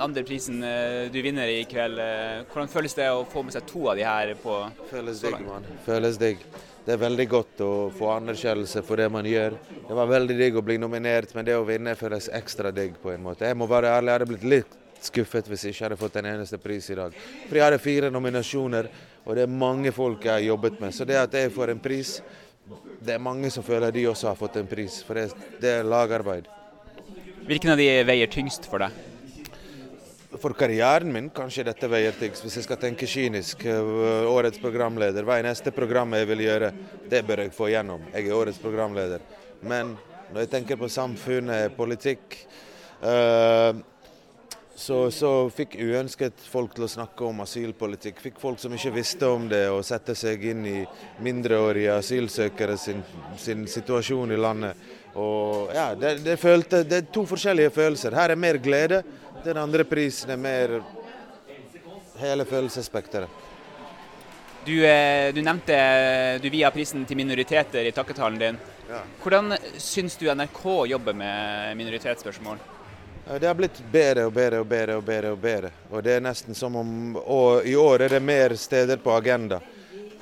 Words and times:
andre 0.00 0.24
prisen 0.26 0.58
du 1.12 1.20
vinner 1.22 1.50
i 1.52 1.62
kveld. 1.68 2.00
Hvordan 2.50 2.72
føles 2.72 2.96
det 2.96 3.06
å 3.12 3.22
få 3.28 3.44
med 3.46 3.54
seg 3.54 3.68
to 3.68 3.86
av 3.92 3.98
de 3.98 4.04
her 4.06 4.34
på 4.40 4.56
Føles 4.90 5.22
digg, 5.22 5.38
mann. 5.46 5.66
Føles 5.86 6.18
digg. 6.20 6.42
Det 6.84 6.94
er 6.96 7.00
veldig 7.02 7.26
godt 7.28 7.60
å 7.62 7.72
få 7.92 8.08
anerkjennelse 8.14 8.80
for 8.86 8.98
det 8.98 9.10
man 9.12 9.26
gjør. 9.28 9.54
Det 9.86 9.96
var 9.96 10.08
veldig 10.08 10.36
digg 10.38 10.56
å 10.56 10.62
bli 10.64 10.78
nominert, 10.80 11.34
men 11.36 11.44
det 11.46 11.58
å 11.58 11.66
vinne 11.68 11.92
føles 11.98 12.30
ekstra 12.34 12.72
digg 12.74 12.96
på 13.02 13.12
en 13.12 13.22
måte. 13.26 13.46
Jeg 13.46 13.58
må 13.60 13.68
være 13.70 13.92
ærlig, 13.92 14.08
jeg 14.08 14.18
hadde 14.18 14.30
blitt 14.32 14.46
litt 14.54 14.78
skuffet 15.00 15.48
hvis 15.48 15.66
jeg 15.66 15.76
ikke 15.76 15.84
hadde 15.86 15.98
fått 16.00 16.16
en 16.20 16.30
eneste 16.32 16.58
pris 16.60 16.88
i 16.90 16.96
dag. 16.98 17.14
For 17.46 17.58
jeg 17.58 17.66
hadde 17.66 17.82
fire 17.84 18.10
nominasjoner, 18.12 18.88
og 19.26 19.36
det 19.36 19.44
er 19.44 19.58
mange 19.62 19.92
folk 19.94 20.24
jeg 20.24 20.32
har 20.32 20.46
jobbet 20.48 20.80
med. 20.80 20.96
Så 20.96 21.06
det 21.08 21.20
at 21.20 21.36
jeg 21.36 21.52
får 21.52 21.74
en 21.74 21.84
pris, 21.84 22.16
det 23.00 23.14
er 23.16 23.22
mange 23.22 23.52
som 23.52 23.66
føler 23.66 23.92
de 23.92 24.08
også 24.08 24.32
har 24.32 24.40
fått 24.40 24.56
en 24.60 24.68
pris. 24.70 25.02
For 25.04 25.20
det, 25.20 25.28
det 25.60 25.76
er 25.78 25.88
lagarbeid. 25.88 26.48
Hvilken 27.44 27.72
av 27.74 27.80
de 27.80 27.88
veier 28.08 28.30
tyngst 28.30 28.68
for 28.70 28.82
deg? 28.82 29.09
For 30.38 30.54
karrieren 30.54 31.10
min 31.10 31.26
kanskje 31.34 31.64
dette 31.66 31.88
veier 31.90 32.14
tyngst, 32.14 32.44
hvis 32.44 32.60
jeg 32.60 32.66
skal 32.68 32.78
tenke 32.78 33.08
kynisk. 33.10 33.64
Årets 34.30 34.62
programleder, 34.62 35.26
hva 35.26 35.40
er 35.40 35.48
neste 35.48 35.72
program 35.74 36.14
jeg 36.14 36.28
vil 36.30 36.44
gjøre? 36.44 36.70
Det 37.10 37.24
bør 37.26 37.42
jeg 37.42 37.54
få 37.56 37.66
igjennom. 37.72 38.04
Jeg 38.14 38.28
er 38.28 38.36
årets 38.38 38.60
programleder. 38.62 39.24
Men 39.66 39.96
når 40.30 40.44
jeg 40.44 40.52
tenker 40.52 40.78
på 40.78 40.88
samfunnet, 40.92 41.74
politikk 41.74 42.36
uh, 43.02 43.74
så, 44.80 45.10
så, 45.12 45.30
fikk 45.52 45.74
uønsket 45.76 46.38
folk 46.48 46.72
til 46.72 46.86
å 46.86 46.88
snakke 46.88 47.26
om 47.26 47.42
asylpolitikk. 47.44 48.22
Fikk 48.22 48.38
folk 48.40 48.62
som 48.62 48.72
ikke 48.72 48.94
visste 48.94 49.28
om 49.28 49.44
det, 49.50 49.66
å 49.68 49.82
sette 49.84 50.14
seg 50.16 50.46
inn 50.54 50.62
i 50.64 50.78
mindreårige 51.20 51.98
asylsøkere 51.98 52.78
sin, 52.80 53.02
sin 53.36 53.66
situasjon 53.68 54.32
i 54.32 54.38
landet. 54.40 54.86
Og 55.20 55.74
ja, 55.74 55.90
det, 55.98 56.14
det, 56.24 56.38
følte, 56.40 56.80
det, 56.86 57.02
er 57.02 57.12
to 57.12 57.26
forskjellige 57.28 57.74
følelser. 57.76 58.16
Her 58.16 58.32
er 58.32 58.40
mer 58.40 58.56
glede. 58.62 59.02
Den 59.44 59.56
andre 59.56 59.84
prisen 59.84 60.30
er 60.30 60.36
mer 60.36 60.82
hele 62.18 62.44
følelsesspekteret. 62.44 63.28
Du, 64.64 64.84
eh, 64.84 65.34
du, 65.34 65.40
nevnte 65.42 66.38
du 66.42 66.50
via 66.52 66.70
prisen 66.70 67.06
til 67.08 67.16
minoriteter 67.16 67.88
i 67.88 67.92
takketalen 67.96 68.38
din. 68.38 68.58
Ja. 68.90 69.00
Hvordan 69.22 69.54
syns 69.78 70.16
du 70.20 70.28
NRK 70.34 70.86
jobber 70.86 71.16
med 71.16 71.76
minoritetsspørsmål? 71.76 72.58
Det 73.40 73.46
har 73.46 73.54
blitt 73.54 73.80
bedre 73.92 74.26
og 74.28 74.32
bedre 74.32 74.60
og 74.60 74.66
bedre. 74.66 74.96
Og 74.96 75.04
bedre 75.04 75.32
og 75.32 75.38
bedre. 75.38 75.70
Og 75.90 76.04
det 76.04 76.18
er 76.18 76.24
nesten 76.24 76.54
som 76.54 76.76
om 76.76 77.16
og 77.24 77.64
I 77.64 77.76
år 77.76 78.04
er 78.04 78.18
det 78.18 78.22
mer 78.22 78.56
steder 78.60 79.00
på 79.00 79.14
agenda. 79.16 79.60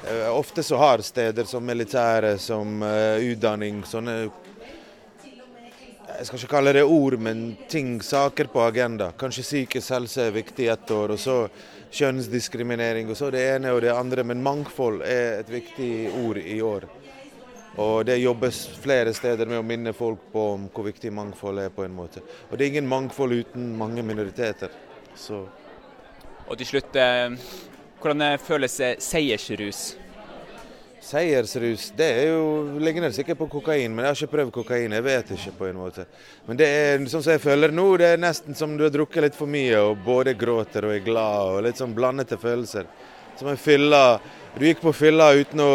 Eh, 0.06 0.28
ofte 0.30 0.62
så 0.62 0.78
har 0.78 1.02
steder 1.02 1.44
som 1.44 1.66
militære, 1.66 2.36
som 2.38 2.82
utdanning, 3.18 3.82
sånne 3.82 4.28
Jeg 6.18 6.26
skal 6.26 6.40
ikke 6.40 6.50
kalle 6.50 6.72
det 6.74 6.82
ord, 6.82 7.14
men 7.22 7.42
ting, 7.70 8.00
saker 8.02 8.48
på 8.50 8.58
agenda. 8.64 9.12
Kanskje 9.14 9.44
psykisk 9.44 9.92
helse 9.94 10.24
er 10.26 10.32
viktig 10.34 10.64
ett 10.66 10.90
år, 10.90 11.12
og 11.14 11.20
så 11.22 11.36
kjønnsdiskriminering, 11.94 13.06
og 13.06 13.14
så 13.20 13.28
det 13.30 13.44
ene 13.52 13.70
og 13.70 13.84
det 13.84 13.92
andre. 13.94 14.24
Men 14.26 14.42
mangfold 14.42 15.04
er 15.06 15.38
et 15.44 15.52
viktig 15.52 15.92
ord 16.24 16.40
i 16.42 16.56
år. 16.58 16.88
Og 17.78 18.04
Det 18.06 18.16
jobbes 18.18 18.58
flere 18.82 19.14
steder 19.14 19.46
med 19.46 19.60
å 19.60 19.62
minne 19.62 19.92
folk 19.94 20.26
på 20.32 20.48
om 20.56 20.66
hvor 20.74 20.88
viktig 20.88 21.12
mangfold 21.14 21.62
er. 21.62 21.70
på 21.70 21.84
en 21.84 21.94
måte. 21.94 22.24
Og 22.50 22.58
Det 22.58 22.64
er 22.64 22.70
ingen 22.72 22.88
mangfold 22.88 23.32
uten 23.32 23.76
mange 23.78 24.02
minoriteter. 24.02 24.74
Så. 25.14 25.46
Og 26.48 26.58
til 26.58 26.66
slutt, 26.66 26.96
eh, 26.96 27.30
hvordan 28.02 28.38
føles 28.38 28.80
seiersrus? 28.98 29.94
Seiersrus 31.00 31.92
det 31.96 32.06
er 32.20 32.24
jo, 32.32 32.78
ligner 32.82 33.12
sikkert 33.14 33.38
på 33.38 33.46
kokain, 33.52 33.92
men 33.94 34.04
jeg 34.04 34.10
har 34.10 34.18
ikke 34.18 34.32
prøvd 34.32 34.50
kokain. 34.52 34.96
Jeg 34.96 35.04
vet 35.06 35.30
ikke 35.36 35.52
på 35.60 35.68
en 35.68 35.78
måte. 35.78 36.04
Men 36.48 36.58
det 36.58 36.66
er 36.66 37.04
sånn 37.08 37.22
som 37.22 37.32
jeg 37.32 37.42
føler 37.44 37.72
nå, 37.74 37.86
det 38.00 38.10
er 38.14 38.20
nesten 38.20 38.56
som 38.58 38.74
du 38.76 38.84
har 38.84 38.92
drukket 38.94 39.28
litt 39.28 39.38
for 39.38 39.50
mye 39.50 39.78
og 39.78 40.02
både 40.04 40.34
gråter 40.38 40.88
og 40.88 40.96
er 40.96 41.04
glad. 41.06 41.52
og 41.54 41.62
Litt 41.68 41.80
sånn 41.80 41.94
blandede 41.96 42.40
følelser. 42.40 42.90
Som 43.38 43.52
en 43.52 43.60
fylla 43.60 44.18
du 44.58 44.64
gikk 44.66 44.80
på 44.82 44.92
fylla 44.96 45.30
uten 45.38 45.60
å 45.62 45.72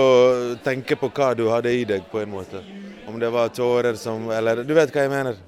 tenke 0.64 0.98
på 1.00 1.08
hva 1.16 1.30
du 1.38 1.46
hadde 1.48 1.72
i 1.72 1.86
deg, 1.88 2.04
på 2.12 2.20
en 2.20 2.34
måte. 2.34 2.60
Om 3.08 3.20
det 3.22 3.30
var 3.32 3.54
tårer 3.56 3.96
som 4.00 4.30
Eller 4.32 4.64
du 4.68 4.74
vet 4.76 4.92
hva 4.92 5.06
jeg 5.06 5.14
mener. 5.14 5.40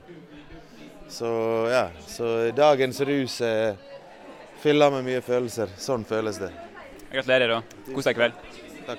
Så 1.11 1.27
ja. 1.71 1.89
Så 2.07 2.51
dagens 2.55 3.01
rus 3.01 3.41
er 3.43 3.75
fylla 4.63 4.89
med 4.93 5.03
mye 5.09 5.25
følelser. 5.25 5.75
Sånn 5.77 6.07
føles 6.07 6.39
det. 6.39 6.53
Gratulerer, 7.11 7.57
da. 7.57 7.91
Kos 7.91 8.07
deg 8.07 8.17
kveld. 8.17 8.73